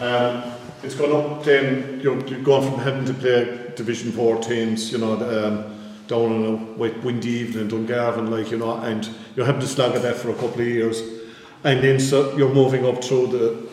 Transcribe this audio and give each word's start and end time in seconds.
Um, 0.00 0.42
it's 0.82 0.94
gone 0.94 1.12
up. 1.12 1.44
Then 1.44 2.00
you're, 2.02 2.18
you're 2.26 2.42
going 2.42 2.70
from 2.70 2.80
having 2.80 3.04
to 3.04 3.14
play 3.14 3.72
Division 3.76 4.12
Four 4.12 4.38
teams, 4.38 4.90
you 4.90 4.98
know, 4.98 5.12
um, 5.12 5.78
down 6.06 6.32
on 6.32 6.44
a 6.44 6.56
wet, 6.78 7.02
windy 7.04 7.28
evening 7.28 7.70
in 7.70 7.86
Dungarvan, 7.86 8.30
like 8.30 8.50
you 8.50 8.58
know, 8.58 8.76
and 8.78 9.08
you're 9.36 9.46
having 9.46 9.60
to 9.60 9.68
slog 9.68 9.94
at 9.94 10.02
that 10.02 10.16
for 10.16 10.30
a 10.30 10.34
couple 10.34 10.60
of 10.60 10.66
years, 10.66 11.02
and 11.64 11.84
then 11.84 12.00
so 12.00 12.36
you're 12.36 12.52
moving 12.52 12.86
up 12.86 13.04
through 13.04 13.26
the 13.28 13.70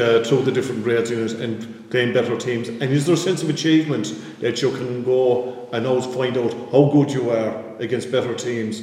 uh, 0.00 0.22
through 0.22 0.42
the 0.42 0.52
different 0.52 0.84
grades 0.84 1.10
and 1.10 1.90
playing 1.90 2.12
better 2.12 2.36
teams. 2.36 2.68
And 2.68 2.82
is 2.82 3.06
there 3.06 3.14
a 3.14 3.18
sense 3.18 3.42
of 3.42 3.50
achievement 3.50 4.14
that 4.40 4.62
you 4.62 4.70
can 4.70 5.02
go 5.02 5.68
and 5.72 5.86
always 5.86 6.06
find 6.06 6.36
out 6.36 6.52
how 6.70 6.90
good 6.92 7.10
you 7.10 7.30
are 7.30 7.60
against 7.78 8.12
better 8.12 8.34
teams, 8.34 8.82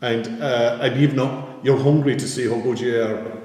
and 0.00 0.26
uh, 0.42 0.78
and 0.80 1.00
even 1.00 1.16
though 1.16 1.60
you're 1.62 1.80
hungry 1.80 2.16
to 2.16 2.26
see 2.26 2.48
how 2.48 2.58
good 2.60 2.80
you 2.80 3.00
are. 3.02 3.43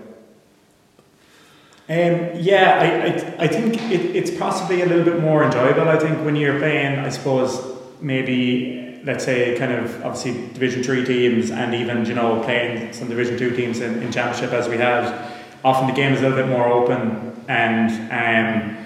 Um, 1.89 2.39
yeah, 2.39 2.77
I, 2.79 3.41
I, 3.41 3.45
I 3.45 3.47
think 3.47 3.81
it, 3.91 4.15
it's 4.15 4.29
possibly 4.37 4.83
a 4.83 4.85
little 4.85 5.03
bit 5.03 5.19
more 5.19 5.43
enjoyable. 5.43 5.89
I 5.89 5.97
think 5.97 6.23
when 6.23 6.35
you're 6.35 6.59
playing, 6.59 6.99
I 6.99 7.09
suppose 7.09 7.59
maybe 7.99 9.01
let's 9.05 9.25
say 9.25 9.57
kind 9.57 9.71
of 9.71 10.05
obviously 10.05 10.33
Division 10.53 10.83
Three 10.83 11.03
teams 11.03 11.49
and 11.49 11.73
even 11.73 12.05
you 12.05 12.13
know 12.13 12.41
playing 12.43 12.93
some 12.93 13.09
Division 13.09 13.39
Two 13.39 13.55
teams 13.55 13.79
in, 13.79 14.03
in 14.03 14.11
Championship 14.11 14.53
as 14.53 14.69
we 14.69 14.77
have 14.77 15.33
often 15.63 15.87
the 15.87 15.93
game 15.93 16.13
is 16.13 16.19
a 16.19 16.29
little 16.29 16.37
bit 16.37 16.47
more 16.47 16.67
open 16.67 17.35
and 17.47 17.89
um, 18.11 18.85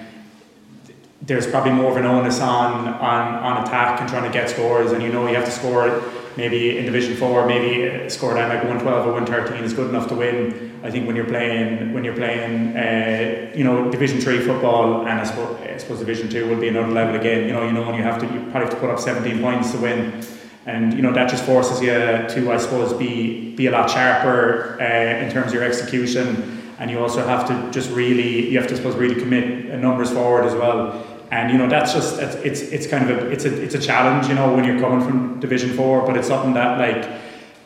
there's 1.21 1.47
probably 1.47 1.71
more 1.71 1.91
of 1.91 1.97
an 1.97 2.05
onus 2.05 2.39
on, 2.39 2.87
on, 2.87 3.33
on 3.35 3.63
attack 3.63 3.99
and 4.01 4.09
trying 4.09 4.23
to 4.23 4.31
get 4.31 4.49
scores 4.49 4.91
and 4.91 5.03
you 5.03 5.11
know 5.11 5.27
you 5.27 5.35
have 5.35 5.45
to 5.45 5.51
score 5.51 6.01
maybe 6.37 6.77
in 6.77 6.85
division 6.85 7.15
4 7.15 7.47
maybe 7.47 8.09
score 8.09 8.33
down 8.33 8.49
like 8.49 8.63
112 8.63 9.07
or 9.07 9.13
113 9.13 9.63
is 9.63 9.73
good 9.73 9.89
enough 9.89 10.07
to 10.09 10.15
win. 10.15 10.79
I 10.83 10.91
think 10.91 11.07
when 11.07 11.15
you're 11.15 11.25
playing 11.25 11.93
when 11.93 12.03
you're 12.03 12.15
playing 12.15 12.75
uh, 12.75 13.51
you 13.55 13.63
know 13.63 13.89
division 13.91 14.19
3 14.19 14.39
football 14.39 15.01
and 15.07 15.19
I 15.19 15.23
suppose, 15.23 15.59
I 15.61 15.77
suppose 15.77 15.99
division 15.99 16.29
2 16.29 16.49
will 16.49 16.59
be 16.59 16.67
another 16.67 16.91
level 16.91 17.15
again. 17.15 17.47
You 17.47 17.53
know 17.53 17.65
you 17.65 17.71
know 17.71 17.85
when 17.85 17.95
you 17.95 18.03
have 18.03 18.19
to 18.19 18.25
you 18.25 18.39
probably 18.51 18.61
have 18.61 18.71
to 18.71 18.77
put 18.77 18.89
up 18.89 18.99
17 18.99 19.41
points 19.41 19.71
to 19.71 19.77
win. 19.77 20.23
And 20.65 20.93
you 20.93 21.01
know 21.01 21.11
that 21.13 21.29
just 21.29 21.43
forces 21.43 21.81
you 21.81 21.89
to 21.89 22.51
I 22.51 22.57
suppose 22.57 22.93
be 22.93 23.55
be 23.55 23.67
a 23.67 23.71
lot 23.71 23.89
sharper 23.89 24.77
uh, 24.81 25.23
in 25.23 25.31
terms 25.31 25.47
of 25.47 25.53
your 25.53 25.63
execution. 25.63 26.59
And 26.79 26.89
you 26.89 26.99
also 26.99 27.25
have 27.25 27.47
to 27.47 27.71
just 27.71 27.91
really 27.91 28.49
you 28.49 28.57
have 28.59 28.67
to 28.69 28.75
suppose 28.75 28.95
really 28.95 29.15
commit 29.15 29.79
numbers 29.79 30.11
forward 30.11 30.45
as 30.45 30.53
well 30.53 31.12
and 31.33 31.51
you 31.51 31.57
know 31.57 31.67
that's 31.67 31.93
just 31.93 32.19
it's 32.19 32.61
it's 32.75 32.87
kind 32.87 33.09
of 33.09 33.17
a 33.17 33.31
it's 33.31 33.45
a 33.45 33.51
it's 33.65 33.75
a 33.75 33.83
challenge 33.89 34.27
you 34.27 34.35
know 34.35 34.53
when 34.53 34.63
you're 34.63 34.79
coming 34.79 35.01
from 35.05 35.39
division 35.39 35.71
4 35.73 36.05
but 36.07 36.15
it's 36.17 36.27
something 36.27 36.53
that 36.53 36.77
like 36.85 37.03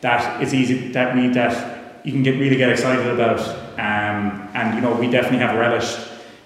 that 0.02 0.42
is 0.42 0.54
easy 0.54 0.92
that 0.92 1.16
we 1.16 1.28
that 1.40 1.78
you 2.06 2.14
can 2.14 2.24
get 2.24 2.40
really 2.40 2.56
get 2.56 2.70
excited 2.70 3.06
about. 3.08 3.42
Um, 3.78 4.50
and 4.54 4.76
you 4.76 4.82
know 4.82 4.94
we 4.94 5.10
definitely 5.10 5.40
have 5.40 5.56
relished 5.56 6.00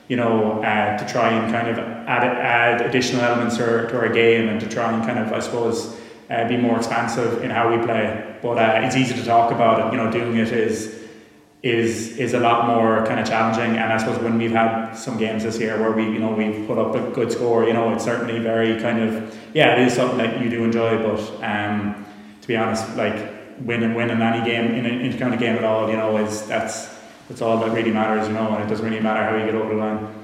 you 0.08 0.18
know 0.18 0.64
uh, 0.64 0.98
to 0.98 1.06
try 1.14 1.30
and 1.30 1.52
kind 1.52 1.68
of 1.68 1.78
add 1.78 2.24
add 2.24 2.82
additional 2.82 3.22
elements 3.22 3.58
to, 3.58 3.88
to 3.90 3.98
our 3.98 4.10
game 4.10 4.50
and 4.50 4.60
to 4.60 4.68
try 4.68 4.92
and 4.92 5.06
kind 5.06 5.20
of 5.20 5.32
I 5.32 5.40
suppose 5.40 5.98
uh, 6.30 6.48
be 6.48 6.58
more 6.58 6.78
expansive 6.78 7.44
in 7.44 7.52
how 7.52 7.70
we 7.70 7.84
play. 7.86 8.38
But 8.42 8.58
uh, 8.58 8.86
it's 8.86 8.96
easy 8.96 9.14
to 9.14 9.24
talk 9.24 9.52
about 9.52 9.76
it. 9.80 9.92
You 9.94 10.04
know 10.04 10.12
doing 10.12 10.38
it 10.38 10.52
is 10.52 11.01
is 11.64 12.17
is 12.17 12.34
a 12.34 12.40
lot 12.40 12.66
more 12.66 13.06
kind 13.06 13.20
of 13.20 13.28
challenging. 13.28 13.78
And 13.78 13.94
I 13.94 13.98
suppose 13.98 14.20
when 14.20 14.38
we've 14.38 14.52
had 14.52 14.94
some 14.94 15.17
games 15.17 15.44
this 15.44 15.59
year 15.59 15.80
where 15.80 15.92
we 15.92 16.03
you 16.03 16.20
know 16.20 16.31
we've 16.31 16.66
put 16.68 16.78
up 16.78 16.95
a 16.95 17.12
good 17.12 17.31
score, 17.31 17.66
you 17.66 17.73
know, 17.73 17.94
it's 17.94 18.03
certainly 18.03 18.40
very 18.40 18.80
kind 18.81 19.00
of 19.00 19.38
yeah, 19.53 19.76
it 19.76 19.88
is 19.88 19.94
something 19.94 20.18
that 20.18 20.42
you 20.42 20.50
do 20.50 20.64
enjoy. 20.64 20.98
But 20.98 21.20
um, 21.44 22.06
to 22.42 22.48
be 22.48 22.56
honest, 22.56 22.95
like 22.95 23.16
winning 23.59 23.94
winning 23.94 24.22
any 24.22 24.44
game 24.44 24.73
in 24.73 24.86
any 24.86 25.18
kind 25.18 25.34
of 25.34 25.40
game 25.40 25.56
at 25.56 25.64
all, 25.64 25.90
you 25.90 25.98
know, 25.98 26.18
is 26.18 26.48
that's 26.48 26.90
that's 27.30 27.42
all 27.42 27.59
that 27.59 27.72
really 27.72 27.92
matters, 27.92 28.28
you 28.28 28.34
know, 28.34 28.53
and 28.56 28.64
it 28.64 28.68
doesn't 28.68 28.86
really 28.86 29.00
matter 29.00 29.23
how 29.23 29.38
you 29.38 29.46
get 29.46 29.56
over 29.56 29.73
the 29.73 29.80
line. 29.80 30.21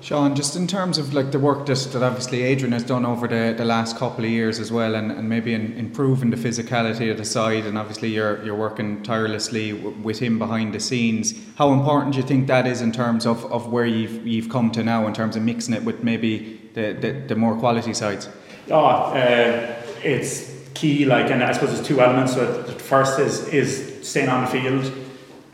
Sean, 0.00 0.36
just 0.36 0.54
in 0.54 0.68
terms 0.68 0.96
of 0.96 1.12
like 1.12 1.32
the 1.32 1.40
work 1.40 1.66
that, 1.66 1.76
that 1.92 2.02
obviously 2.02 2.42
Adrian 2.42 2.72
has 2.72 2.84
done 2.84 3.04
over 3.04 3.26
the, 3.26 3.52
the 3.56 3.64
last 3.64 3.96
couple 3.96 4.24
of 4.24 4.30
years 4.30 4.60
as 4.60 4.70
well, 4.70 4.94
and, 4.94 5.10
and 5.10 5.28
maybe 5.28 5.54
in 5.54 5.72
improving 5.72 6.30
the 6.30 6.36
physicality 6.36 7.10
of 7.10 7.18
the 7.18 7.24
side, 7.24 7.66
and 7.66 7.76
obviously 7.76 8.08
you're 8.08 8.42
you're 8.44 8.54
working 8.54 9.02
tirelessly 9.02 9.72
w- 9.72 9.96
with 10.02 10.20
him 10.20 10.38
behind 10.38 10.72
the 10.72 10.80
scenes. 10.80 11.34
How 11.56 11.72
important 11.72 12.12
do 12.12 12.20
you 12.20 12.26
think 12.26 12.46
that 12.46 12.66
is 12.66 12.80
in 12.80 12.92
terms 12.92 13.26
of, 13.26 13.44
of 13.52 13.72
where 13.72 13.86
you've 13.86 14.24
you've 14.26 14.48
come 14.48 14.70
to 14.72 14.84
now 14.84 15.06
in 15.08 15.14
terms 15.14 15.34
of 15.34 15.42
mixing 15.42 15.74
it 15.74 15.82
with 15.82 16.04
maybe 16.04 16.60
the, 16.74 16.92
the, 16.92 17.12
the 17.26 17.34
more 17.34 17.56
quality 17.56 17.92
sides? 17.92 18.28
Oh, 18.70 18.86
uh, 18.86 19.82
it's 20.04 20.54
key. 20.74 21.06
Like, 21.06 21.30
and 21.30 21.42
I 21.42 21.50
suppose 21.52 21.74
there's 21.74 21.86
two 21.86 22.00
elements. 22.00 22.34
So 22.34 22.62
the 22.62 22.72
first 22.72 23.18
is 23.18 23.48
is 23.48 24.08
staying 24.08 24.28
on 24.28 24.44
the 24.44 24.50
field, 24.50 24.92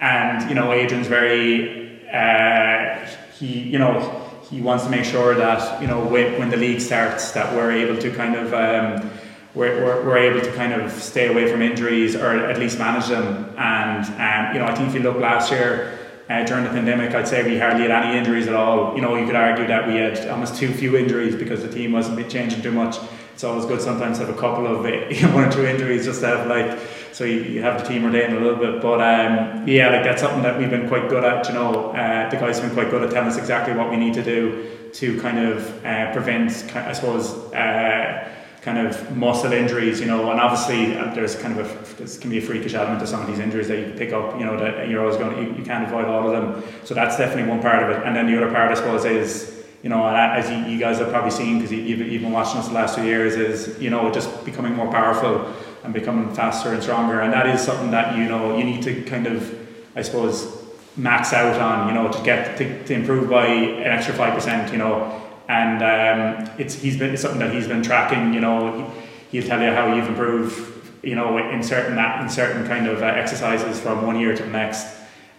and 0.00 0.46
you 0.50 0.54
know 0.54 0.70
Adrian's 0.70 1.06
very 1.06 2.06
uh, 2.12 3.06
he 3.38 3.46
you 3.46 3.78
know 3.78 4.20
he 4.54 4.60
wants 4.60 4.84
to 4.84 4.90
make 4.90 5.04
sure 5.04 5.34
that 5.34 5.80
you 5.82 5.88
know 5.88 6.00
when, 6.06 6.38
when 6.38 6.48
the 6.48 6.56
league 6.56 6.80
starts 6.80 7.32
that 7.32 7.52
we're 7.56 7.72
able 7.72 8.00
to 8.00 8.10
kind 8.12 8.36
of 8.36 8.54
um, 8.54 9.10
we're, 9.54 9.84
we're, 9.84 10.04
we're, 10.04 10.16
able 10.16 10.40
to 10.40 10.52
kind 10.52 10.72
of 10.72 10.92
stay 10.92 11.26
away 11.26 11.50
from 11.50 11.60
injuries 11.60 12.14
or 12.16 12.30
at 12.46 12.58
least 12.58 12.78
manage 12.78 13.06
them. 13.06 13.52
And 13.56 14.04
um, 14.06 14.54
you 14.54 14.60
know 14.60 14.66
I 14.66 14.74
think 14.74 14.88
if 14.88 14.94
you 14.94 15.00
look 15.00 15.16
last 15.16 15.50
year 15.50 15.98
uh, 16.30 16.44
during 16.44 16.62
the 16.62 16.70
pandemic 16.70 17.14
I'd 17.14 17.26
say 17.26 17.42
we 17.42 17.58
hardly 17.58 17.82
had 17.82 17.90
any 17.90 18.16
injuries 18.16 18.46
at 18.46 18.54
all. 18.54 18.94
You 18.94 19.02
know 19.02 19.16
you 19.16 19.26
could 19.26 19.34
argue 19.34 19.66
that 19.66 19.88
we 19.88 19.96
had 19.96 20.28
almost 20.28 20.54
too 20.54 20.72
few 20.72 20.96
injuries 20.96 21.34
because 21.34 21.62
the 21.62 21.72
team 21.72 21.90
wasn't 21.90 22.30
changing 22.30 22.62
too 22.62 22.72
much 22.72 22.96
it's 23.34 23.44
always 23.44 23.66
good 23.66 23.82
sometimes 23.82 24.18
to 24.18 24.26
have 24.26 24.34
a 24.34 24.40
couple 24.40 24.66
of 24.66 24.84
one 25.34 25.44
or 25.44 25.52
two 25.52 25.66
injuries 25.66 26.04
just 26.04 26.20
to 26.20 26.28
have 26.28 26.46
like 26.46 26.78
so 27.12 27.24
you, 27.24 27.42
you 27.42 27.62
have 27.62 27.80
the 27.80 27.88
team 27.88 28.04
retained 28.04 28.36
a 28.36 28.40
little 28.40 28.56
bit. 28.56 28.80
But 28.80 29.00
um, 29.00 29.68
yeah, 29.68 29.90
like 29.90 30.02
that's 30.02 30.22
something 30.22 30.42
that 30.42 30.58
we've 30.58 30.70
been 30.70 30.88
quite 30.88 31.08
good 31.08 31.24
at. 31.24 31.46
You 31.48 31.54
know, 31.54 31.90
uh, 31.90 32.30
the 32.30 32.36
guys 32.36 32.58
have 32.58 32.68
been 32.68 32.74
quite 32.74 32.90
good 32.90 33.02
at 33.02 33.10
telling 33.10 33.28
us 33.28 33.36
exactly 33.36 33.74
what 33.74 33.90
we 33.90 33.96
need 33.96 34.14
to 34.14 34.22
do 34.22 34.90
to 34.94 35.20
kind 35.20 35.38
of 35.38 35.84
uh, 35.84 36.12
prevent, 36.12 36.52
I 36.74 36.92
suppose. 36.92 37.32
Uh, 37.52 38.30
kind 38.62 38.78
of 38.78 39.14
muscle 39.14 39.52
injuries, 39.52 40.00
you 40.00 40.06
know, 40.06 40.30
and 40.30 40.40
obviously 40.40 40.96
uh, 40.96 41.12
there's 41.12 41.36
kind 41.36 41.60
of 41.60 41.66
a 42.00 42.18
can 42.18 42.30
be 42.30 42.38
a 42.38 42.40
freakish 42.40 42.72
element 42.72 42.98
to 42.98 43.06
some 43.06 43.20
of 43.20 43.26
these 43.26 43.38
injuries 43.38 43.68
that 43.68 43.78
you 43.78 43.92
pick 43.92 44.14
up, 44.14 44.38
you 44.38 44.46
know, 44.46 44.56
that 44.56 44.88
you're 44.88 45.02
always 45.02 45.18
going 45.18 45.36
to, 45.36 45.42
you, 45.42 45.58
you 45.58 45.62
can't 45.62 45.86
avoid 45.86 46.06
all 46.06 46.26
of 46.26 46.32
them. 46.32 46.64
So 46.82 46.94
that's 46.94 47.18
definitely 47.18 47.50
one 47.50 47.60
part 47.60 47.82
of 47.82 47.90
it. 47.90 48.06
And 48.06 48.16
then 48.16 48.26
the 48.26 48.38
other 48.38 48.50
part, 48.50 48.70
I 48.70 48.74
suppose, 48.74 49.04
is 49.04 49.63
you 49.84 49.90
know, 49.90 50.08
as 50.08 50.50
you, 50.70 50.78
guys 50.78 50.96
have 50.96 51.10
probably 51.10 51.30
seen 51.30 51.58
because 51.58 51.70
you've, 51.70 51.98
been 51.98 52.32
watching 52.32 52.58
us 52.58 52.68
the 52.68 52.74
last 52.74 52.94
two 52.94 53.04
years, 53.04 53.36
is 53.36 53.78
you 53.78 53.90
know 53.90 54.10
just 54.10 54.42
becoming 54.42 54.72
more 54.72 54.90
powerful 54.90 55.54
and 55.82 55.92
becoming 55.92 56.34
faster 56.34 56.72
and 56.72 56.82
stronger. 56.82 57.20
And 57.20 57.30
that 57.34 57.46
is 57.46 57.60
something 57.60 57.90
that 57.90 58.16
you 58.16 58.24
know 58.24 58.56
you 58.56 58.64
need 58.64 58.82
to 58.84 59.02
kind 59.02 59.26
of, 59.26 59.54
I 59.94 60.00
suppose, 60.00 60.64
max 60.96 61.34
out 61.34 61.60
on. 61.60 61.88
You 61.88 61.94
know, 61.94 62.10
to 62.10 62.22
get 62.22 62.56
to, 62.56 62.84
to 62.84 62.94
improve 62.94 63.28
by 63.28 63.44
an 63.44 63.82
extra 63.82 64.14
five 64.14 64.32
percent. 64.32 64.72
You 64.72 64.78
know, 64.78 65.22
and 65.48 65.82
um, 65.82 66.50
it's 66.58 66.76
he's 66.76 66.96
been 66.96 67.12
it's 67.12 67.20
something 67.20 67.40
that 67.40 67.52
he's 67.52 67.68
been 67.68 67.82
tracking. 67.82 68.32
You 68.32 68.40
know, 68.40 68.90
he, 69.30 69.38
will 69.38 69.46
tell 69.46 69.60
you 69.60 69.70
how 69.70 69.94
you've 69.94 70.08
improved. 70.08 71.04
You 71.04 71.16
know, 71.16 71.36
in 71.36 71.62
certain 71.62 71.96
that 71.96 72.22
in 72.22 72.30
certain 72.30 72.66
kind 72.66 72.86
of 72.86 73.02
uh, 73.02 73.04
exercises 73.04 73.78
from 73.80 74.06
one 74.06 74.18
year 74.18 74.34
to 74.34 74.42
the 74.42 74.48
next. 74.48 74.86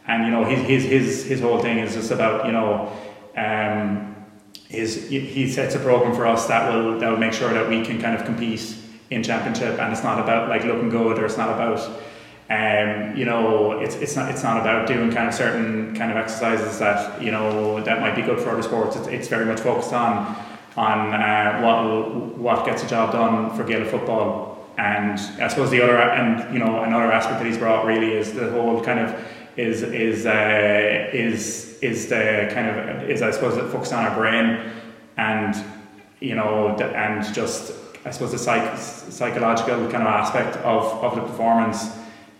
And 0.07 0.23
you 0.23 0.29
know, 0.29 0.45
his 0.45 0.59
his 0.67 0.83
his 0.83 1.25
his 1.25 1.41
whole 1.41 1.59
thing 1.63 1.79
is 1.79 1.95
just 1.95 2.11
about 2.11 2.45
you 2.45 2.51
know. 2.51 2.95
Um, 3.35 4.14
is 4.69 5.07
he 5.09 5.49
sets 5.49 5.75
a 5.75 5.79
program 5.79 6.15
for 6.15 6.25
us 6.25 6.47
that 6.47 6.73
will 6.73 6.99
that 6.99 7.09
will 7.09 7.17
make 7.17 7.33
sure 7.33 7.53
that 7.53 7.69
we 7.69 7.85
can 7.85 8.01
kind 8.01 8.15
of 8.15 8.25
compete 8.25 8.75
in 9.11 9.21
championship 9.21 9.79
and 9.79 9.93
it's 9.93 10.03
not 10.03 10.19
about 10.19 10.49
like 10.49 10.63
looking 10.63 10.89
good 10.89 11.19
or 11.19 11.25
it's 11.25 11.37
not 11.37 11.49
about 11.49 11.79
um, 12.49 13.15
you 13.15 13.25
know 13.25 13.79
it's, 13.79 13.95
it's 13.95 14.15
not 14.15 14.29
it's 14.29 14.43
not 14.43 14.59
about 14.59 14.87
doing 14.87 15.11
kind 15.11 15.27
of 15.27 15.33
certain 15.33 15.95
kind 15.95 16.11
of 16.11 16.17
exercises 16.17 16.79
that 16.79 17.21
you 17.21 17.31
know 17.31 17.81
that 17.83 18.01
might 18.01 18.15
be 18.15 18.21
good 18.21 18.39
for 18.39 18.49
other 18.49 18.61
sports. 18.61 18.95
It's, 18.95 19.07
it's 19.07 19.27
very 19.27 19.45
much 19.45 19.59
focused 19.59 19.93
on 19.93 20.35
on 20.77 21.13
uh, 21.13 21.61
what 21.61 22.37
what 22.37 22.65
gets 22.65 22.83
a 22.83 22.87
job 22.87 23.11
done 23.11 23.55
for 23.55 23.63
Gaelic 23.63 23.89
football. 23.89 24.53
And 24.77 25.19
I 25.41 25.47
suppose 25.47 25.71
the 25.71 25.81
other 25.81 25.97
and 25.97 26.53
you 26.53 26.59
know 26.59 26.83
another 26.83 27.11
aspect 27.11 27.39
that 27.39 27.47
he's 27.47 27.57
brought 27.57 27.85
really 27.85 28.13
is 28.13 28.33
the 28.33 28.51
whole 28.51 28.83
kind 28.83 28.99
of 28.99 29.25
is 29.57 29.81
is 29.81 30.25
uh, 30.25 31.09
is 31.13 31.64
is 31.81 32.07
the 32.07 32.49
kind 32.53 32.67
of 32.69 33.09
is 33.09 33.21
I 33.21 33.31
suppose 33.31 33.57
it 33.57 33.69
focused 33.71 33.93
on 33.93 34.05
our 34.05 34.15
brain 34.15 34.71
and 35.17 35.55
you 36.19 36.35
know 36.35 36.69
and 36.77 37.33
just 37.33 37.73
I 38.05 38.11
suppose 38.11 38.31
the 38.31 38.37
psych, 38.37 38.77
psychological 38.77 39.89
kind 39.89 40.03
of 40.03 40.07
aspect 40.07 40.57
of, 40.57 40.85
of 41.03 41.15
the 41.15 41.21
performance. 41.21 41.89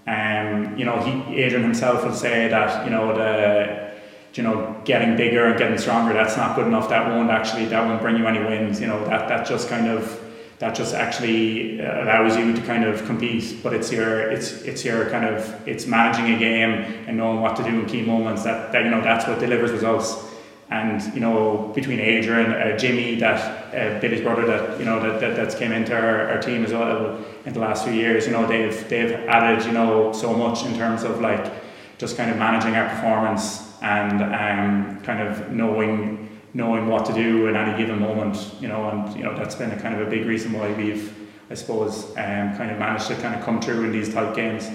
Um, 0.06 0.78
you 0.78 0.86
know, 0.86 1.00
he 1.00 1.42
Adrian 1.42 1.64
himself 1.64 2.06
will 2.06 2.14
say 2.14 2.48
that 2.50 2.86
you 2.86 2.92
know 2.92 3.16
the 3.16 3.92
you 4.36 4.44
know 4.44 4.80
getting 4.86 5.18
bigger 5.18 5.46
and 5.46 5.58
getting 5.58 5.78
stronger 5.80 6.14
that's 6.14 6.38
not 6.38 6.56
good 6.56 6.68
enough. 6.68 6.90
That 6.90 7.10
won't 7.10 7.32
actually 7.32 7.66
that 7.66 7.84
won't 7.88 8.02
bring 8.02 8.18
you 8.18 8.28
any 8.28 8.40
wins. 8.40 8.80
You 8.80 8.88
know 8.88 9.04
that 9.06 9.28
that 9.28 9.48
just 9.48 9.68
kind 9.68 9.88
of 9.88 10.22
that 10.60 10.74
just 10.74 10.94
actually 10.94 11.80
allows 11.80 12.38
you 12.38 12.54
to 12.54 12.62
kind 12.62 12.86
of 12.86 13.06
compete. 13.06 13.62
But 13.62 13.74
it's 13.74 13.92
your 13.92 14.32
it's 14.32 14.62
it's 14.64 14.86
your 14.86 15.10
kind 15.10 15.26
of 15.26 15.68
it's 15.68 15.86
managing 15.86 16.34
a 16.34 16.40
game 16.40 16.72
and 17.08 17.18
knowing 17.18 17.42
what 17.42 17.56
to 17.58 17.64
do 17.64 17.80
in 17.80 17.86
key 17.86 18.02
moments. 18.02 18.44
That 18.44 18.72
that 18.72 18.84
you 18.84 18.92
know 18.92 19.02
that's 19.02 19.28
what 19.28 19.40
delivers 19.40 19.72
results 19.72 20.32
and 20.70 21.02
you 21.14 21.20
know 21.20 21.72
between 21.76 22.00
Adrian, 22.00 22.52
uh, 22.52 22.78
Jimmy, 22.78 23.16
that 23.16 23.74
uh, 23.74 24.00
Billy's 24.00 24.22
brother, 24.22 24.46
that 24.48 24.80
you 24.80 24.86
know 24.86 25.00
that, 25.00 25.20
that 25.20 25.36
that's 25.36 25.56
came 25.56 25.72
into 25.72 25.96
our, 25.96 26.30
our 26.30 26.42
team 26.42 26.64
as 26.66 26.72
well 26.72 27.24
in 27.46 27.54
the 27.54 27.60
last 27.60 27.86
few 27.86 27.94
years. 27.94 28.26
You 28.26 28.32
know 28.34 28.48
they've 28.48 28.90
they've 28.90 29.12
added 29.12 29.66
you 29.66 29.74
know 29.74 30.12
so 30.14 30.34
much 30.34 30.66
in 30.66 30.76
terms 30.76 31.04
of 31.04 31.22
like 31.22 31.52
just 31.98 32.18
kind 32.18 32.32
of 32.32 32.38
managing 32.38 32.76
our 32.76 32.90
performance. 32.90 33.62
and 33.82 34.22
um, 34.24 35.02
kind 35.02 35.22
of 35.22 35.52
knowing 35.52 36.28
knowing 36.56 36.88
what 36.88 37.06
to 37.06 37.14
do 37.14 37.48
in 37.48 37.56
any 37.58 37.78
given 37.78 38.00
moment, 38.00 38.38
you 38.62 38.68
know, 38.70 38.90
and 38.90 39.16
you 39.16 39.24
know 39.24 39.36
that's 39.36 39.56
been 39.56 39.72
a 39.72 39.80
kind 39.80 39.94
of 39.94 40.08
a 40.08 40.10
big 40.10 40.26
reason 40.26 40.54
why 40.54 40.72
we've, 40.72 41.14
I 41.52 41.54
suppose, 41.54 42.06
um, 42.12 42.56
kind 42.58 42.72
of 42.72 42.80
managed 42.80 43.08
to 43.08 43.16
kind 43.18 43.36
of 43.36 43.44
come 43.44 43.62
through 43.62 43.84
in 43.84 43.92
these 43.92 44.12
tight 44.14 44.34
games. 44.36 44.70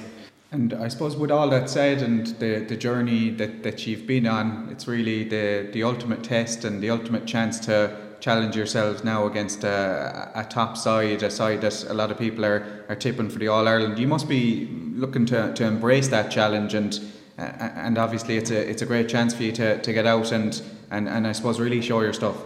And 0.53 0.75
I 0.75 0.89
suppose 0.89 1.17
with 1.17 1.31
all 1.31 1.49
that 1.51 1.71
said 1.71 2.03
and 2.03 2.27
the, 2.39 2.67
the 2.69 2.77
journey 2.77 3.31
that, 3.31 3.63
that 3.63 3.87
you've 3.87 4.07
been 4.07 4.27
on, 4.27 4.69
it's 4.71 4.87
really 4.87 5.25
the, 5.25 5.71
the 5.73 5.85
ultimate 5.85 6.23
test 6.23 6.65
and 6.65 6.83
the 6.83 6.91
ultimate 6.91 7.25
chance 7.25 7.61
to 7.61 7.97
challenge 8.19 8.57
yourselves 8.57 9.03
now 9.03 9.27
against 9.27 9.63
a, 9.63 10.31
a 10.35 10.45
top 10.45 10.77
side, 10.77 11.23
a 11.23 11.31
side 11.31 11.61
that 11.63 11.85
a 11.85 11.95
lot 11.95 12.11
of 12.11 12.19
people 12.19 12.45
are, 12.45 12.85
are 12.89 12.97
tipping 12.97 13.31
for 13.31 13.39
the 13.39 13.47
All 13.49 13.67
Ireland. 13.67 13.99
You 13.99 14.09
must 14.09 14.29
be 14.29 14.69
looking 14.93 15.25
to, 15.27 15.55
to 15.55 15.65
embrace 15.65 16.09
that 16.09 16.31
challenge 16.31 16.75
and 16.75 17.01
and 17.39 17.97
obviously 17.97 18.37
it's 18.37 18.51
a 18.51 18.69
it's 18.69 18.83
a 18.83 18.87
great 18.87 19.09
chance 19.09 19.33
for 19.33 19.45
you 19.45 19.53
to, 19.53 19.81
to 19.81 19.93
get 19.95 20.05
out 20.05 20.31
and, 20.31 20.61
and, 20.91 21.09
and 21.09 21.27
I 21.27 21.33
suppose 21.33 21.61
really 21.61 21.81
show 21.81 22.01
your 22.01 22.13
stuff. 22.13 22.37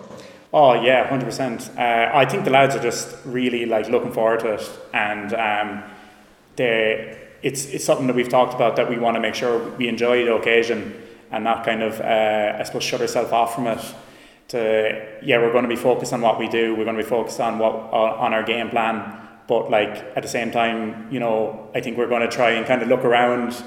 Oh 0.53 0.75
yeah, 0.75 1.09
hundred 1.09 1.25
uh, 1.25 1.31
percent. 1.31 1.71
I 1.79 2.25
think 2.27 2.45
the 2.45 2.51
lads 2.51 2.77
are 2.77 2.83
just 2.83 3.17
really 3.25 3.67
like 3.67 3.89
looking 3.89 4.13
forward 4.13 4.41
to 4.41 4.55
it, 4.55 4.71
and 4.93 5.35
um, 5.35 5.83
they 6.57 7.21
it's 7.43 7.67
it's 7.67 7.85
something 7.85 8.07
that 8.07 8.17
we've 8.17 8.29
talked 8.29 8.55
about 8.55 8.77
that 8.77 8.89
we 8.89 8.97
want 8.97 9.17
to 9.17 9.21
make 9.21 9.35
sure 9.35 9.71
we 9.77 9.89
enjoy 9.89 10.25
the 10.25 10.35
occasion 10.35 10.95
and 11.31 11.43
not 11.43 11.65
kind 11.65 11.83
of 11.83 12.01
uh, 12.01 12.57
I 12.59 12.63
suppose 12.63 12.85
shut 12.85 13.01
ourselves 13.01 13.33
off 13.33 13.55
from 13.55 13.67
it. 13.67 13.95
To 14.49 15.19
yeah, 15.23 15.39
we're 15.39 15.53
going 15.53 15.65
to 15.65 15.69
be 15.69 15.77
focused 15.77 16.13
on 16.13 16.21
what 16.21 16.39
we 16.39 16.49
do. 16.49 16.75
We're 16.77 16.85
going 16.85 16.97
to 16.97 17.03
be 17.03 17.09
focused 17.09 17.41
on 17.41 17.59
what 17.59 17.75
on 17.75 18.33
our 18.33 18.45
game 18.45 18.71
plan. 18.71 19.21
But 19.47 19.71
like 19.71 19.97
at 20.17 20.23
the 20.23 20.29
same 20.29 20.53
time, 20.53 21.09
you 21.11 21.21
know, 21.21 21.69
I 21.75 21.81
think 21.81 21.99
we're 21.99 22.09
going 22.09 22.23
to 22.23 22.35
try 22.35 22.53
and 22.53 22.65
kind 22.65 22.81
of 22.81 22.89
look 22.89 23.05
around 23.05 23.63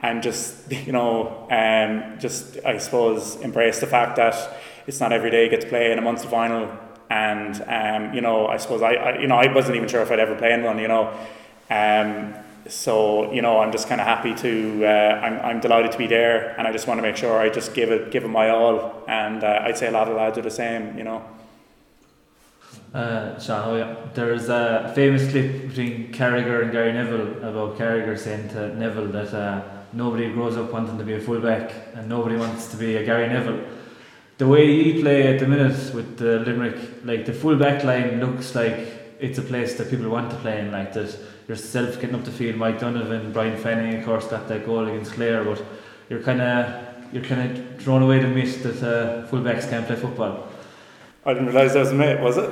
and 0.00 0.22
just 0.22 0.70
you 0.86 0.92
know 0.92 1.46
um, 1.50 2.18
just 2.18 2.58
I 2.64 2.78
suppose 2.78 3.36
embrace 3.36 3.80
the 3.80 3.86
fact 3.86 4.16
that 4.16 4.56
it's 4.86 5.00
not 5.00 5.12
every 5.12 5.30
day 5.30 5.44
you 5.44 5.50
get 5.50 5.60
to 5.62 5.68
play 5.68 5.92
in 5.92 5.98
a 5.98 6.02
Munster 6.02 6.28
final. 6.28 6.70
And 7.10 7.62
um, 7.62 8.14
you 8.14 8.20
know 8.20 8.46
I 8.46 8.58
suppose 8.58 8.82
I, 8.82 8.92
I, 8.92 9.18
you 9.20 9.28
know 9.28 9.36
I 9.36 9.52
wasn't 9.52 9.76
even 9.76 9.88
sure 9.88 10.02
if 10.02 10.10
I'd 10.10 10.20
ever 10.20 10.34
play 10.34 10.52
in 10.52 10.62
one 10.62 10.78
you 10.78 10.88
know. 10.88 11.18
Um, 11.70 12.34
so 12.68 13.32
you 13.32 13.40
know 13.40 13.60
I'm 13.60 13.72
just 13.72 13.88
kind 13.88 14.00
of 14.00 14.06
happy 14.06 14.34
to 14.34 14.84
uh, 14.84 15.20
I'm, 15.22 15.40
I'm 15.40 15.60
delighted 15.60 15.92
to 15.92 15.98
be 15.98 16.06
there 16.06 16.54
and 16.58 16.68
I 16.68 16.72
just 16.72 16.86
want 16.86 16.98
to 16.98 17.02
make 17.02 17.16
sure 17.16 17.38
I 17.38 17.48
just 17.48 17.72
give 17.72 17.90
it 17.90 18.10
give 18.10 18.24
it 18.24 18.28
my 18.28 18.50
all. 18.50 19.04
And 19.08 19.42
uh, 19.42 19.62
I'd 19.64 19.78
say 19.78 19.88
a 19.88 19.90
lot 19.90 20.08
of 20.08 20.16
lads 20.16 20.36
are 20.36 20.42
the 20.42 20.50
same 20.50 20.98
you 20.98 21.04
know. 21.04 21.24
Uh, 22.92 23.38
Sean, 23.38 23.68
oh 23.68 23.76
yeah. 23.76 23.96
There's 24.14 24.48
a 24.48 24.92
famous 24.94 25.30
clip 25.30 25.68
between 25.68 26.12
Carragher 26.12 26.62
and 26.62 26.72
Gary 26.72 26.92
Neville 26.92 27.38
about 27.38 27.78
Carragher 27.78 28.18
saying 28.18 28.48
to 28.50 28.74
Neville 28.74 29.08
that 29.08 29.34
uh, 29.34 29.77
nobody 29.92 30.32
grows 30.32 30.56
up 30.56 30.72
wanting 30.72 30.98
to 30.98 31.04
be 31.04 31.14
a 31.14 31.20
fullback 31.20 31.72
and 31.94 32.08
nobody 32.08 32.36
wants 32.36 32.68
to 32.68 32.76
be 32.76 32.96
a 32.96 33.04
Gary 33.04 33.28
Neville. 33.28 33.64
The 34.38 34.46
way 34.46 34.70
you 34.70 35.02
play 35.02 35.34
at 35.34 35.40
the 35.40 35.48
minute 35.48 35.94
with 35.94 36.18
the 36.18 36.40
Limerick, 36.40 36.76
like 37.04 37.26
the 37.26 37.32
fullback 37.32 37.84
line 37.84 38.20
looks 38.20 38.54
like 38.54 39.16
it's 39.18 39.38
a 39.38 39.42
place 39.42 39.76
that 39.78 39.90
people 39.90 40.08
want 40.08 40.30
to 40.30 40.36
play 40.36 40.60
in, 40.60 40.70
like 40.70 40.92
that 40.92 41.18
yourself 41.48 42.00
getting 42.00 42.14
up 42.14 42.24
the 42.24 42.30
field, 42.30 42.56
Mike 42.56 42.78
Donovan, 42.78 43.32
Brian 43.32 43.56
Fanning 43.56 43.98
of 43.98 44.04
course 44.04 44.28
got 44.28 44.46
that 44.48 44.66
goal 44.66 44.86
against 44.86 45.12
Clare, 45.12 45.42
but 45.42 45.64
you're 46.08 46.22
kinda 46.22 46.94
you're 47.12 47.24
kinda 47.24 47.64
thrown 47.78 48.02
away 48.02 48.20
the 48.20 48.28
myth 48.28 48.62
that 48.62 48.82
uh, 48.82 49.26
fullbacks 49.28 49.68
can't 49.68 49.86
play 49.86 49.96
football. 49.96 50.46
I 51.24 51.34
didn't 51.34 51.48
realise 51.48 51.72
that 51.72 51.80
was 51.80 51.90
a 51.90 51.94
myth, 51.94 52.20
was 52.20 52.36
it? 52.36 52.44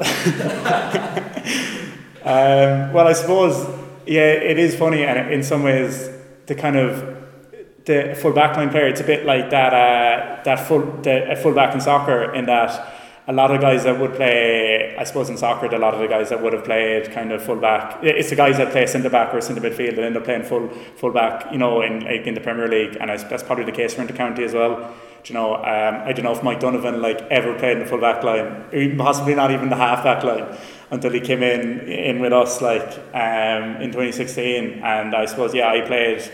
um, 2.25 2.93
well 2.93 3.07
I 3.07 3.13
suppose 3.13 3.69
yeah, 4.07 4.23
it 4.23 4.59
is 4.59 4.75
funny 4.75 5.05
and 5.05 5.33
in 5.33 5.43
some 5.43 5.63
ways 5.63 6.11
the 6.47 6.55
kind 6.55 6.77
of 6.77 7.26
the 7.87 8.17
full 8.21 8.33
backline 8.33 8.71
player, 8.71 8.89
it's 8.89 9.01
a 9.01 9.05
bit 9.05 9.25
like 9.25 9.51
that 9.51 9.73
uh, 9.73 10.43
that 10.45 10.67
full 10.69 10.83
the 11.03 11.33
a 11.33 11.37
full 11.37 11.55
back 11.55 11.75
in 11.75 11.81
soccer 11.81 12.35
in 12.35 12.47
that 12.47 12.95
a 13.29 13.33
lot 13.33 13.51
of 13.51 13.61
guys 13.61 13.83
that 13.83 13.99
would 13.99 14.15
play, 14.15 14.97
I 14.97 15.03
suppose 15.03 15.29
in 15.29 15.37
soccer, 15.37 15.67
a 15.67 15.79
lot 15.79 15.95
of 15.95 16.01
the 16.01 16.07
guys 16.07 16.29
that 16.29 16.41
would 16.41 16.53
have 16.53 16.65
played 16.65 17.11
kind 17.11 17.33
of 17.33 17.43
full 17.43 17.57
back, 17.57 17.99
it's 18.03 18.31
the 18.31 18.37
guys 18.37 18.57
that 18.59 18.71
play 18.71 18.87
centre 18.87 19.11
back 19.11 19.35
or 19.35 19.41
centre 19.41 19.61
midfield 19.61 19.97
that 19.97 20.05
end 20.05 20.17
up 20.17 20.25
playing 20.25 20.45
full 20.45 20.69
full 20.97 21.11
back, 21.13 21.51
you 21.51 21.59
know, 21.59 21.83
in 21.83 22.05
like 22.05 22.27
in 22.27 22.35
the 22.35 22.41
Premier 22.41 22.69
League, 22.69 22.97
and 23.01 23.11
I, 23.11 23.17
that's 23.17 23.43
probably 23.43 23.65
the 23.65 23.73
case 23.73 23.95
for 23.95 24.05
Intercounty 24.05 24.41
as 24.41 24.55
well. 24.55 24.95
Do 25.25 25.33
you 25.33 25.35
know, 25.35 25.57
um, 25.57 26.03
I 26.05 26.13
don't 26.13 26.25
know 26.25 26.33
if 26.33 26.45
Mike 26.45 26.61
Donovan 26.61 27.03
like 27.03 27.21
ever 27.23 27.53
played 27.59 27.79
in 27.79 27.79
the 27.81 27.87
full 27.87 28.01
back 28.01 28.23
line, 28.23 28.97
possibly 28.97 29.35
not 29.35 29.51
even 29.51 29.71
the 29.71 29.77
half 29.77 30.05
back 30.05 30.23
line, 30.23 30.57
until 30.91 31.11
he 31.11 31.21
came 31.21 31.43
in 31.43 31.81
in 31.89 32.21
with 32.21 32.33
us 32.33 32.63
like 32.63 32.89
um, 33.13 33.83
in 33.83 33.91
2016, 33.91 34.83
and 34.85 35.15
I 35.17 35.27
suppose 35.27 35.53
yeah, 35.53 35.69
I 35.69 35.81
played 35.81 36.31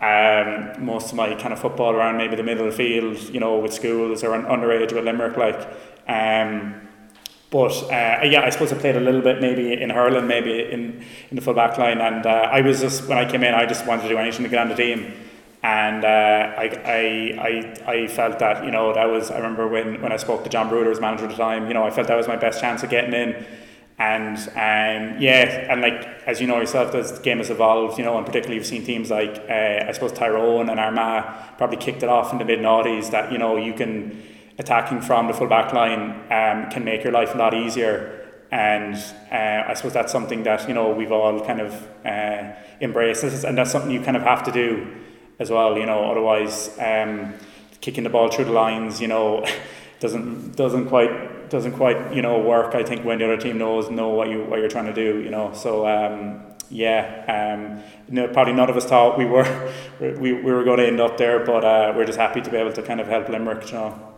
um, 0.00 0.84
most 0.84 1.10
of 1.10 1.16
my 1.16 1.34
kind 1.34 1.52
of 1.52 1.60
football 1.60 1.92
around 1.92 2.16
maybe 2.16 2.36
the 2.36 2.42
middle 2.42 2.66
of 2.66 2.72
the 2.72 2.76
field, 2.76 3.18
you 3.32 3.40
know, 3.40 3.58
with 3.58 3.72
schools 3.72 4.22
or 4.24 4.34
an 4.34 4.42
underage 4.44 4.92
with 4.92 5.04
Limerick, 5.04 5.36
like. 5.36 5.68
Um, 6.08 6.88
but 7.50 7.72
uh, 7.84 8.24
yeah, 8.24 8.42
I 8.44 8.50
suppose 8.50 8.72
I 8.72 8.76
played 8.76 8.96
a 8.96 9.00
little 9.00 9.22
bit 9.22 9.40
maybe 9.40 9.80
in 9.80 9.90
hurling, 9.90 10.26
maybe 10.26 10.60
in, 10.72 11.04
in 11.30 11.36
the 11.36 11.40
full 11.40 11.54
back 11.54 11.78
line. 11.78 12.00
And 12.00 12.26
uh, 12.26 12.48
I 12.50 12.60
was 12.60 12.80
just, 12.80 13.08
when 13.08 13.16
I 13.16 13.30
came 13.30 13.44
in, 13.44 13.54
I 13.54 13.64
just 13.64 13.86
wanted 13.86 14.02
to 14.02 14.08
do 14.08 14.18
anything 14.18 14.42
to 14.42 14.48
get 14.48 14.58
on 14.58 14.68
the 14.68 14.74
team. 14.74 15.12
And 15.62 16.04
uh, 16.04 16.08
I, 16.58 16.64
I, 16.84 17.82
I, 17.86 17.92
I 17.92 18.06
felt 18.08 18.38
that, 18.40 18.64
you 18.64 18.70
know, 18.70 18.92
that 18.92 19.06
was, 19.06 19.30
I 19.30 19.36
remember 19.36 19.66
when, 19.68 20.02
when 20.02 20.12
I 20.12 20.16
spoke 20.16 20.42
to 20.44 20.50
John 20.50 20.68
Brudair 20.68 20.90
as 20.90 21.00
manager 21.00 21.24
at 21.24 21.30
the 21.30 21.36
time, 21.36 21.68
you 21.68 21.74
know, 21.74 21.84
I 21.84 21.90
felt 21.90 22.08
that 22.08 22.16
was 22.16 22.28
my 22.28 22.36
best 22.36 22.60
chance 22.60 22.82
of 22.82 22.90
getting 22.90 23.14
in 23.14 23.46
and 23.98 24.36
um, 24.36 25.20
yeah, 25.20 25.70
and 25.70 25.80
like 25.80 26.02
as 26.26 26.40
you 26.40 26.48
know 26.48 26.58
yourself, 26.58 26.94
as 26.94 27.12
the 27.12 27.22
game 27.22 27.38
has 27.38 27.50
evolved, 27.50 27.96
you 27.98 28.04
know, 28.04 28.16
and 28.16 28.26
particularly 28.26 28.56
you've 28.56 28.66
seen 28.66 28.84
teams 28.84 29.10
like 29.10 29.36
uh, 29.48 29.84
I 29.88 29.92
suppose 29.92 30.12
Tyrone 30.12 30.68
and 30.68 30.80
Armagh 30.80 31.56
probably 31.58 31.76
kicked 31.76 32.02
it 32.02 32.08
off 32.08 32.32
in 32.32 32.38
the 32.38 32.44
mid 32.44 32.58
noughties 32.58 33.12
that 33.12 33.30
you 33.30 33.38
know 33.38 33.56
you 33.56 33.72
can 33.72 34.20
attacking 34.58 35.00
from 35.00 35.26
the 35.26 35.32
full 35.32 35.48
back 35.48 35.72
line 35.72 36.10
um, 36.30 36.70
can 36.70 36.84
make 36.84 37.02
your 37.02 37.12
life 37.12 37.34
a 37.34 37.38
lot 37.38 37.54
easier. 37.54 38.20
And 38.50 38.94
uh, 39.32 39.68
I 39.68 39.74
suppose 39.74 39.92
that's 39.92 40.12
something 40.12 40.44
that 40.44 40.68
you 40.68 40.74
know 40.74 40.90
we've 40.90 41.12
all 41.12 41.44
kind 41.44 41.60
of 41.60 41.88
uh, 42.04 42.52
embraced, 42.80 43.22
and 43.44 43.58
that's 43.58 43.70
something 43.70 43.90
you 43.90 44.00
kind 44.00 44.16
of 44.16 44.22
have 44.22 44.42
to 44.44 44.52
do 44.52 44.92
as 45.38 45.50
well. 45.50 45.78
You 45.78 45.86
know, 45.86 46.10
otherwise, 46.10 46.76
um, 46.78 47.34
kicking 47.80 48.04
the 48.04 48.10
ball 48.10 48.30
through 48.30 48.46
the 48.46 48.52
lines, 48.52 49.00
you 49.00 49.08
know, 49.08 49.44
doesn't 50.04 50.54
doesn't 50.54 50.88
quite 50.88 51.48
doesn't 51.48 51.72
quite 51.72 52.14
you 52.14 52.20
know 52.20 52.38
work. 52.38 52.74
I 52.74 52.82
think 52.82 53.06
when 53.06 53.20
the 53.20 53.24
other 53.24 53.38
team 53.38 53.56
knows 53.56 53.88
know 53.90 54.10
what 54.10 54.28
you 54.28 54.44
what 54.44 54.58
you're 54.60 54.68
trying 54.68 54.84
to 54.84 54.92
do, 54.92 55.22
you 55.22 55.30
know. 55.30 55.54
So 55.54 55.86
um, 55.86 56.42
yeah, 56.68 57.00
um, 57.36 57.82
no, 58.08 58.28
probably 58.28 58.52
none 58.52 58.68
of 58.68 58.76
us 58.76 58.84
thought 58.84 59.16
we 59.16 59.24
were 59.24 59.48
we, 60.00 60.34
we 60.34 60.52
were 60.52 60.62
going 60.62 60.76
to 60.76 60.86
end 60.86 61.00
up 61.00 61.16
there, 61.16 61.38
but 61.46 61.64
uh, 61.64 61.94
we're 61.96 62.04
just 62.04 62.18
happy 62.18 62.42
to 62.42 62.50
be 62.50 62.58
able 62.58 62.74
to 62.74 62.82
kind 62.82 63.00
of 63.00 63.06
help 63.06 63.30
Limerick, 63.30 63.66
you 63.68 63.78
know. 63.78 64.13